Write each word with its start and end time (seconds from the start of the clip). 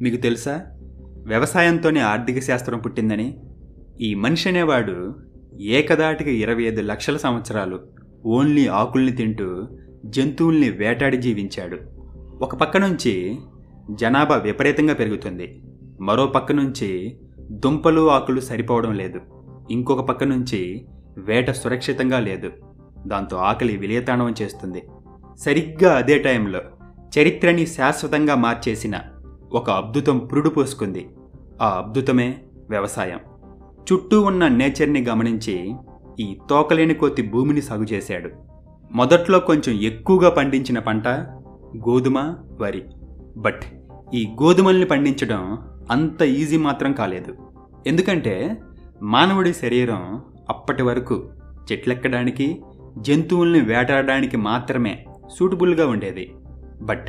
మీకు 0.00 0.16
తెలుసా? 0.16 0.62
వ్యవసాయంతోనే 1.26 2.00
ఆర్థిక 2.00 2.38
శాస్త్రం 2.38 2.78
పుట్టిందని? 2.78 3.38
ఈ 4.00 4.14
మనిషి 4.14 4.48
అనేవాడు 4.48 5.14
ఏకదాటికి 5.60 6.30
ఇరవై 6.30 6.62
ఐదు 6.62 6.80
లక్షల 6.80 7.16
సంవత్సరాలు 7.16 7.80
ఓన్లీ 8.26 8.66
ఆకుల్ని 8.66 9.12
తింటూ 9.12 9.68
జంతువుల్ని 10.04 10.70
వేటాడి 10.70 11.16
జీవించాడు. 11.16 11.78
ఒక 12.42 12.54
పక్క 12.54 12.76
నుంచి 12.76 13.36
జనాభా 13.90 14.36
విపరీతంగా 14.36 14.94
పెరుగుతుంది. 14.94 15.62
మరో 16.00 16.26
పక్క 16.26 16.52
నుంచి 16.52 17.16
దుంపలు 17.50 18.10
ఆకులు 18.10 18.40
సరిపోవడం 18.40 18.94
లేదు. 18.94 19.20
ఇంకొక 19.70 20.00
పక్క 20.00 20.24
నుంచి 20.24 20.86
వేట 21.18 21.50
సురక్షితంగా 21.50 22.20
లేదు. 22.20 22.50
దాంతో 23.06 23.36
ఆకలి 23.36 23.76
విలయతాండవం 23.76 24.34
చేస్తుంది. 24.42 24.82
సరిగ్గా 25.38 25.96
అదే 25.96 26.18
టైంలో 26.18 26.60
చరిత్రని 27.18 27.66
శాశ్వతంగా 27.66 28.34
మార్చేసిన 28.34 29.00
ఒక 29.54 29.70
అద్భుతం 29.70 30.18
పురుడు 30.18 30.48
పోసుకుంది. 30.48 31.08
ఆ 31.62 31.68
అద్భుతమే 31.68 32.38
వ్యవసాయం. 32.70 33.18
చుట్టూ 33.92 34.22
ఉన్న 34.22 34.48
నేచర్ని 34.48 35.04
గమనించి 35.04 35.74
ఈ 36.20 36.38
తోకలేని 36.50 36.94
కొద్ది 36.94 37.22
భూమిని 37.22 37.62
సాగు 37.62 37.82
చేశాడు. 37.82 38.30
మొదట్లో 38.92 39.40
కొంచెం 39.40 39.80
ఎక్కువగా 39.80 40.30
పండించిన 40.30 40.78
పంట 40.78 41.08
గోధుమ 41.76 42.34
వరి. 42.60 42.82
బట్ 43.36 43.62
ఈ 44.14 44.26
గోధుమల్ని 44.42 44.86
పండించడం 44.86 45.58
అంత 45.90 46.22
ఈజీ 46.22 46.58
మాత్రం 46.58 46.92
కాలేదు. 46.92 47.34
ఎందుకంటే 47.86 48.56
మానవుడి 49.02 49.54
శరీరం 49.54 50.22
అప్పటి 50.50 50.82
వరకు 50.82 51.24
చెట్లెక్కడానికి 51.72 52.62
జంతువుల్ని 52.98 53.60
వేటాడడానికి 53.60 54.36
మాత్రమే 54.36 55.04
సూటబుల్గా 55.38 55.86
ఉండేది. 55.86 56.34
బట్ 56.82 57.08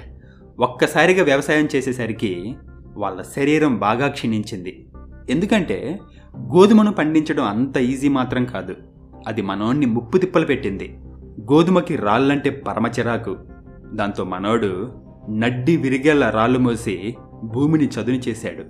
ఒక్కసారిగా 0.60 1.24
వ్యవసాయం 1.24 1.68
చేసేసరికి 1.76 2.56
వాళ్ళ 2.98 3.22
శరీరం 3.22 3.78
బాగా 3.78 4.08
క్షీణించింది. 4.08 4.88
ఎందుకంటే 5.30 6.00
గోధుమను 6.40 6.92
పండించడం 6.92 7.44
అంత 7.44 7.78
ఈజీ 7.78 8.10
మాత్రం 8.10 8.46
కాదు. 8.46 8.76
అది 9.28 9.42
మనోన్ని 9.42 9.86
ముప్పు 9.86 10.18
తిప్పలు 10.18 10.46
పెట్టింది. 10.46 11.00
గోధుమకి 11.52 11.96
రాళ్ళంటే 11.96 12.50
పరమచిరాకు 12.50 13.38
దాంతో 13.94 14.24
మనోడు 14.24 14.92
నడ్డి 15.30 15.78
విరిగేళ్ళ 15.78 16.30
రాళ్ళు 16.30 16.60
మోసి 16.60 17.16
భూమిని 17.44 17.86
చదును 17.86 18.16
చేశాడు. 18.16 18.64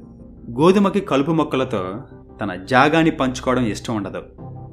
గోధుమకి 0.61 0.99
కలుపు 0.99 1.31
మొక్కలతో 1.31 2.01
తన 2.41 2.55
జాగాని 2.55 3.11
పంచుకోవడం 3.11 3.65
ఇష్టం 3.65 3.95
ఉండదు. 3.95 4.23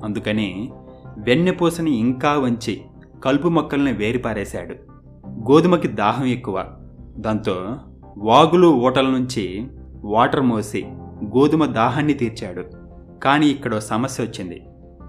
అందుకని 0.05 0.73
వెన్నెపూసని 1.19 1.91
ఇంకా 1.91 2.33
వంచి 2.33 2.81
కలుపు 3.25 3.49
మొక్కల్ని 3.49 3.93
వేరిపారేశాడు. 3.93 4.75
గోధుమకి 5.29 5.89
దాహం 5.89 6.25
ఎక్కువ. 6.25 6.65
దాంతో 7.19 7.77
వాగులు 8.19 8.69
ఓటల 8.69 9.07
నుంచి 9.07 9.67
వాటర్ 10.05 10.41
మోసి 10.41 10.85
గోధుమ 11.25 11.65
దాహాన్ని 11.65 12.15
తీర్చాడు. 12.15 12.65
కానీ 13.19 13.47
ఇక్కడ 13.47 13.79
సమస్య 13.79 14.25
వచ్చింది. 14.25 14.63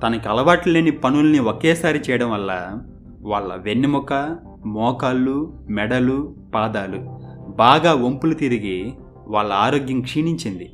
తనకి 0.04 0.30
అలవాట్లు 0.30 0.74
లేని 0.74 0.92
పనుల్ని 0.92 1.40
ఒకేసారి 1.40 2.02
చేయడం 2.09 2.31
వల్ల 2.31 2.80
వాళ్ళ 3.22 3.56
వెన్నెముక 3.56 4.38
మోకాళ్ళు 4.66 5.54
మెడలు 5.70 6.36
పాదాలు 6.56 7.20
బాగా 7.50 7.94
వంపులు 7.94 8.34
తిరిగి 8.34 8.94
వాళ్ళ 9.28 9.54
ఆరోగ్యం 9.54 10.02
క్షీణించింది. 10.02 10.70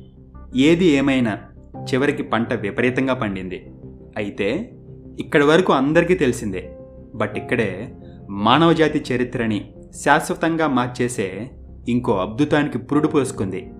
ఏది 0.56 0.84
ఏమైనా 0.84 1.38
చివరికి 1.82 2.22
పంట 2.22 2.52
విపరీతంగా 2.52 3.14
పండింది. 3.14 3.72
అయితే 4.16 4.72
ఇక్కడి 5.18 5.44
వరకు 5.44 5.72
అందరికీ 5.72 6.14
తెలిసిందే. 6.14 6.76
బట్ 7.14 7.36
ఇక్కడే 7.36 7.94
మానవజాతి 8.30 9.04
చరిత్రని 9.12 9.72
శాశ్వతంగా 9.94 10.66
మార్చేసే 10.66 11.50
ఇంకో 11.88 12.16
అద్భుతానికి 12.16 12.78
పురుడు 12.78 13.08
పోసుకుంది. 13.08 13.72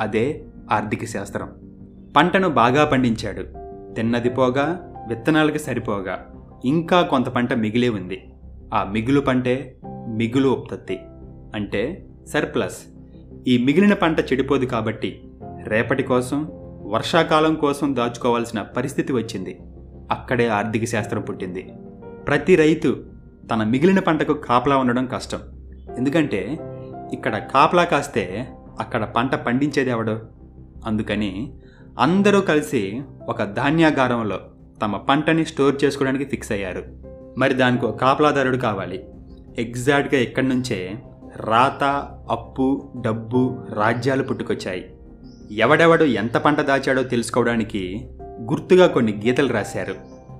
అదే 0.00 0.44
ఆర్థిక 0.72 1.04
శాస్త్రం. 1.04 1.52
పంటను 2.16 2.48
బాగా 2.48 2.84
పండించాడు. 2.84 3.42
తిన్నది 3.94 4.30
పోగా 4.30 4.92
విత్తనాలకి 5.08 5.58
సరిపోగా 5.58 6.26
ఇంకా 6.64 7.02
కొంత 7.02 7.28
పంట 7.28 7.52
మిగిలే 7.52 7.88
ఉంది. 7.88 8.32
ఆ 8.74 8.84
మిగులు 8.84 9.20
పంటే 9.20 9.76
మిగులు 10.08 10.48
ఉత్పత్తి. 10.48 10.98
అంటే 11.54 12.06
సర్ప్లస్. 12.28 12.78
ఈ 13.48 13.64
మిగిలిన 13.64 13.94
పంట 13.94 14.20
చెడిపోదు 14.20 14.64
కాబట్టి 14.64 15.30
రేపటి 15.64 16.02
కోసం 16.02 16.50
వర్షాకాలం 16.84 17.54
కోసం 17.54 17.96
దాచుకోవాల్సిన 17.96 18.62
పరిస్థితి 18.62 19.12
వచ్చింది. 19.12 19.60
అక్కడే 20.10 20.48
ఆర్థిక 20.48 20.84
శాస్త్రం 20.84 21.22
పుట్టింది. 21.22 21.72
ప్రతి 22.26 22.56
రైతు 22.56 23.04
తన 23.50 23.64
మిగిలిన 23.64 23.98
పంటకు 23.98 24.32
కాపలా 24.32 24.76
ఉండడం 24.76 25.06
కష్టం. 25.06 25.38
ఎందుకంటే 25.96 26.58
ఇక్కడ 27.12 27.36
కాపలా 27.36 27.84
కాస్తే 27.84 28.48
అక్కడ 28.80 29.04
పంట 29.04 29.34
పండించేది 29.34 29.90
ఎవడు? 29.90 30.20
అందుకని 30.86 31.52
అందరూ 31.98 32.40
కలిసి 32.40 33.02
ఒక 33.28 33.42
ధాన్యాగారంలో 33.42 34.40
తమ 34.82 34.96
పంటని 34.96 35.46
స్టోర్ 35.46 35.84
చేసుకోవడానికి 35.84 36.24
ఫిక్స్ 36.24 36.52
అయ్యారు. 36.52 36.82
మరి 37.38 37.54
దానికి 37.54 37.98
కాపలాదారుడు 38.00 38.56
కావాలి. 38.56 39.04
ఎగ్జాక్ట్గా 39.58 40.20
ఇక్కడి 40.20 40.48
నుంచే 40.48 40.92
రాత 41.36 42.08
అప్పు 42.30 42.92
డబ్బు 43.04 43.58
రాజ్యాలు 43.72 44.22
పుట్టుకొచ్చాయి. 44.22 44.96
ఎవడెవడు 45.52 46.04
ఎంత 46.04 46.36
పంట 46.36 46.60
దాచాడో 46.60 47.02
తెలుసుకోవడానికి 47.02 48.10
గుర్తుగా 48.40 48.86
కొన్ని 48.86 49.22
గీతలు 49.26 49.52
రాశారు. 49.52 49.94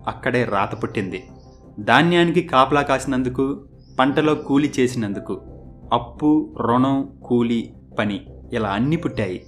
అక్కడే 0.07 0.45
రాత 0.45 0.83
పుట్టింది. 0.83 1.25
ధాన్యానికి 1.81 2.43
కాపలా 2.43 2.83
కాసినందుకు 2.83 3.65
పంటలో 3.99 4.35
కూలి 4.35 4.73
చేసినందుకు 4.81 5.43
అప్పు 5.93 6.57
రుణం 6.61 7.09
కూలి 7.25 7.75
పని 7.99 8.27
ఇలా 8.53 8.69
అన్నీ 8.69 8.97
పుట్టాయి. 8.97 9.47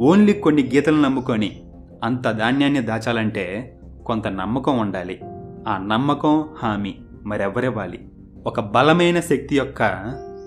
ఓన్లీ 0.00 0.32
కొన్ని 0.32 0.70
గీతలు 0.74 1.00
నమ్ముకొని 1.00 1.62
అంత 2.04 2.30
ధాన్యాన్ని 2.30 2.80
దాచాలంటే 2.80 3.78
కొంత 4.06 4.28
నమ్మకం 4.28 4.78
ఉండాలి. 4.78 5.20
ఆ 5.68 5.78
నమ్మకం 5.78 6.44
హామీ 6.58 6.94
మరెవరివ్వాలి 7.26 8.08
ఒక 8.46 8.60
బలమైన 8.60 9.20
శక్తి 9.20 9.56
యొక్క 9.56 9.82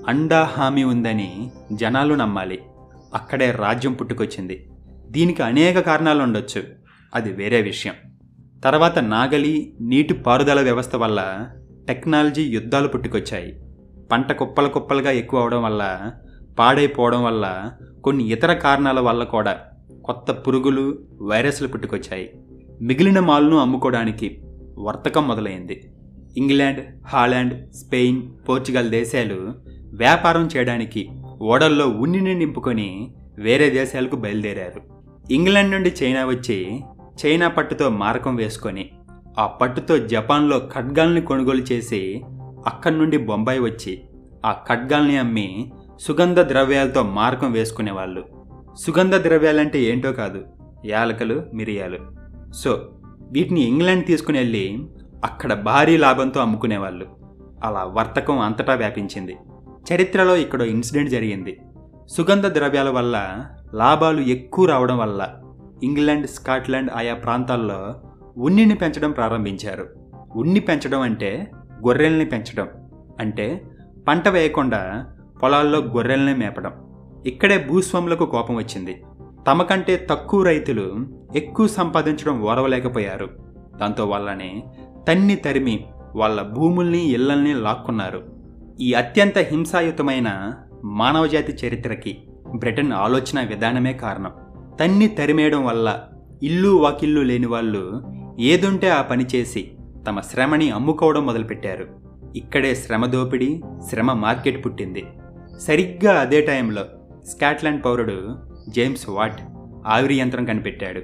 అండా 0.08 0.44
హామీ 0.44 0.84
ఉందని 0.84 1.52
జనాలు 1.74 2.14
నమ్మాలి. 2.16 2.60
అక్కడే 3.14 3.52
రాజ్యం 3.52 3.94
పుట్టుకొచ్చింది. 3.94 4.70
దీనికి 5.10 5.44
అనేక 5.44 5.80
కారణాలు 5.80 6.24
ఉండొచ్చు. 6.24 6.64
అది 7.16 7.32
వేరే 7.34 7.62
విషయం. 7.62 7.94
తర్వాత 8.64 9.00
నాగలి 9.00 9.74
నీటి 9.82 10.14
పారుదల 10.14 10.62
వ్యవస్థ 10.62 10.96
వల్ల 10.96 11.50
టెక్నాలజీ 11.88 12.44
యుద్ధాలు 12.44 12.88
పుట్టుకొచ్చాయి. 12.88 13.62
పంట 14.12 14.32
కుప్పలు 14.32 14.68
కుప్పలుగా 14.68 15.12
ఎక్కువ 15.12 15.40
అవడం 15.40 15.64
వల్ల 15.64 16.12
పాడైపోవడం 16.60 17.24
వల్ల 17.24 17.72
కొన్ని 18.04 18.32
ఇతర 18.32 18.54
కారణాల 18.54 19.00
వల్ల 19.00 19.24
కూడా 19.24 19.60
కొత్త 20.06 20.32
పురుగులు 20.32 21.00
వైరస్లు 21.22 21.68
పుట్టుకొచ్చాయి. 21.68 22.34
మిగిలిన 22.82 23.20
మాల్ను 23.20 23.58
అమ్ముకోవడానికి 23.58 24.42
వర్తకం 24.78 25.28
మొదలైంది. 25.28 25.92
ఇంగ్లాండ్ 26.38 26.86
హాలాండ్ 27.08 27.74
స్పెయిన్ 27.74 28.32
పోర్చుగల్ 28.50 28.90
దేశాలు 28.90 29.54
వ్యాపారం 29.94 30.50
చేయడానికి 30.58 31.10
ఓడల్లో 31.42 31.88
ఉన్నిని 31.88 32.36
నింపుకొని 32.36 33.12
వేరే 33.38 33.70
దేశాలకు 33.70 34.16
బయలుదేరారు. 34.16 34.82
ఇంగ్లాండ్ 35.34 35.72
నుండి 35.72 35.94
చైనా 36.04 36.26
వచ్చి 36.26 36.82
చైనా 37.26 37.48
పట్టుతో 37.48 37.90
మారకం 37.90 38.36
వేసుకొని 38.36 38.90
ఆ 39.40 39.48
పట్టుతో 39.48 39.98
జపాన్లో 39.98 40.62
ఖడ్గాల్ని 40.74 41.22
కొనుగోలు 41.22 41.62
చేసి 41.62 42.22
అక్కడి 42.68 42.98
నుండి 42.98 43.18
బొంబాయి 43.18 43.60
వచ్చి 43.60 44.02
ఆ 44.46 44.56
ఖడ్గాల్ని 44.68 45.18
అమ్మి 45.18 45.72
సుగంధ 46.00 46.40
ద్రవ్యాలతో 46.40 47.04
మారకం 47.04 47.52
వేసుకునేవాళ్ళు. 47.52 48.24
సుగంధ 48.80 49.16
ద్రవ్యాలంటే 49.16 49.84
ఏంటో 49.84 50.12
కాదు 50.12 50.44
యాలకలు 50.86 51.44
మిరియాలు. 51.54 52.00
సో 52.54 52.90
వీటిని 53.32 53.62
ఇంగ్లాండ్ 53.62 54.06
తీసుకుని 54.06 54.38
వెళ్ళి 54.38 54.88
అక్కడ 55.26 55.54
భారీ 55.54 55.98
లాభంతో 55.98 56.40
అమ్ముకునేవాళ్ళు. 56.40 57.06
అలా 57.64 57.84
వర్తకం 57.84 58.40
అంతటా 58.40 58.74
వ్యాపించింది. 58.74 59.38
చరిత్రలో 59.94 60.36
ఇక్కడ 60.36 60.62
ఇన్సిడెంట్ 60.62 61.10
జరిగింది. 61.10 61.60
సుగంధ 62.08 62.48
ద్రవ్యాల 62.48 62.90
వల్ల 62.90 63.46
లాభాలు 63.74 64.22
ఎక్కువ 64.22 64.66
రావడం 64.66 64.98
వల్ల 64.98 65.30
ఇంగ్లాండ్ 65.84 66.28
స్కాట్లాండ్ 66.28 66.92
ఆయా 66.96 67.14
ప్రాంతాల్లో 67.14 67.96
ఉన్నిని 68.38 68.76
పెంచడం 68.76 69.12
ప్రారంభించారు. 69.12 69.90
ఉన్ని 70.36 70.60
పెంచడం 70.60 71.02
అంటే 71.02 71.52
గొర్రెల్ని 71.88 72.26
పెంచడం. 72.26 72.68
అంటే 73.20 73.62
పంట 74.08 74.28
వేయకుండా 74.28 75.06
పొలాల్లో 75.44 75.80
గొర్రెల్ని 75.80 76.36
మేపడం. 76.36 76.72
ఇక్కడే 77.26 77.66
భూస్వాములకు 77.70 78.26
కోపం 78.26 78.56
వచ్చింది. 78.56 79.04
తమకంటే 79.48 80.08
తక్కువ 80.10 80.44
రైతులు 80.44 81.08
ఎక్కువ 81.36 81.68
సంపాదించడం 81.68 82.42
ఓరవలేకపోయారు. 82.42 83.30
దాంతో 83.82 84.06
వాళ్ళని 84.06 84.64
తన్ని 85.08 85.36
తరిమి 85.36 85.86
వాళ్ళ 86.16 86.42
భూముల్ని 86.42 87.10
ఇళ్ళల్ని 87.10 87.54
లాక్కున్నారు. 87.54 88.24
ఈ 88.80 88.94
అత్యంత 88.94 89.38
హింసాయుతమైన 89.38 90.54
మానవజాతి 90.84 91.68
చరిత్రకి 91.68 92.18
బ్రిటన్ 92.56 92.94
ఆలోచన 92.94 93.48
విధానమే 93.48 93.94
కారణం. 93.94 94.32
తన్ని 94.80 95.08
తరిమేయడం 95.08 95.66
వల్ల 95.66 96.04
ఇల్లు 96.44 96.70
వాకిల్లు 96.70 97.22
లేని 97.22 97.46
వాళ్ళు 97.46 98.17
ఏదుంటే 98.40 98.90
ఆ 98.90 99.02
పని 99.02 99.26
చేసి 99.36 99.72
తమ 100.08 100.20
శ్రమని 100.20 100.72
అమ్ముకోవడం 100.72 101.26
మొదలుపెట్టారు. 101.26 101.88
ఇక్కడే 102.36 102.76
శ్రమ 102.76 103.06
దోపిడీ 103.06 103.62
శ్రమ 103.90 104.14
మార్కెట్ 104.14 104.66
పుట్టింది. 104.66 105.06
సరిగ్గా 105.60 106.20
అదే 106.20 106.42
టైంలో 106.42 106.86
స్కాట్లాండ్ 107.28 107.86
పౌరుడు 107.86 108.36
జేమ్స్ 108.70 109.10
వాట్ 109.10 109.42
ఆవిరి 109.88 110.16
యంత్రం 110.16 110.46
కనిపెట్టాడు. 110.46 111.02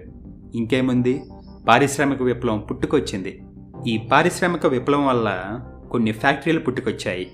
ఇంకేముంది? 0.56 1.24
పారిశ్రామిక 1.68 2.24
విప్లవం 2.24 2.59
పుట్టుకొచ్చింది. 2.59 3.44
ఈ 3.88 3.97
పారిశ్రామిక 4.12 4.65
విప్లవం 4.65 5.06
వల్ల 5.06 5.59
కొన్ని 5.91 6.12
ఫ్యాక్టరీలు 6.12 6.59
పుట్టుకొచ్చాయి. 6.59 7.31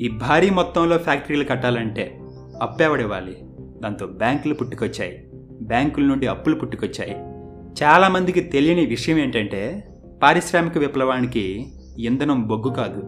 ఈ 0.00 0.08
భారీ 0.08 0.50
మొత్తంలో 0.50 0.98
ఫ్యాక్టరీలు 0.98 1.44
కట్టాలంటే 1.44 2.20
అప్పేవడివ్వాలి? 2.62 3.36
దాంతో 3.82 4.06
బ్యాంకులు 4.06 4.54
పుట్టుకొచ్చాయి. 4.54 5.30
బ్యాంకుల 5.62 6.04
నుండి 6.04 6.26
అప్పులు 6.26 6.54
పుట్టుకొచ్చాయి. 6.54 7.29
చాలామందికి 7.70 8.40
తెలియని 8.40 8.86
విషయం 8.86 9.18
ఏంటంటే 9.18 9.88
పారిశ్రామిక 10.22 10.78
విప్లవానికి 10.78 11.66
ఇంధనం 11.98 12.46
బొగ్గు 12.46 12.74
కాదు 12.74 13.02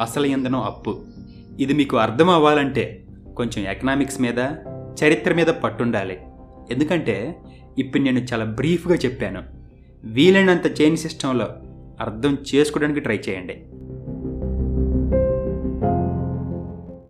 అసలు 0.00 0.26
ఇంధనం 0.26 0.60
అప్పు. 0.60 1.00
ఇది 1.60 1.72
మీకు 1.72 1.96
అర్థం 1.96 2.30
అవ్వాలంటే 2.30 3.04
కొంచెం 3.36 3.66
ఎకనామిక్స్ 3.70 4.20
మీద 4.20 4.38
చరిత్ర 5.04 5.34
మీద 5.34 5.46
పట్టుండాలి. 5.46 6.18
ఎందుకంటే 6.70 7.36
ఇప్పుడు 7.78 8.02
నేను 8.02 8.26
చాలా 8.32 8.44
బ్రీఫ్గా 8.44 8.94
చెప్పాను. 8.94 9.42
వీలైనంత 10.04 10.82
చైన్ 10.82 10.96
సిస్టంలో 10.96 11.48
అర్థం 12.00 12.38
చేసుకోవడానికి 12.54 13.00
ట్రై 13.00 13.20
చేయండి. 13.28 13.64